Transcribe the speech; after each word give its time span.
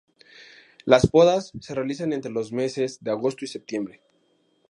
Las 0.83 1.05
podas 1.05 1.51
se 1.59 1.75
realizan 1.75 2.11
entre 2.11 2.31
los 2.31 2.51
meses 2.51 3.03
de 3.03 3.11
agosto 3.11 3.45
y 3.45 3.47
septiembre. 3.47 4.01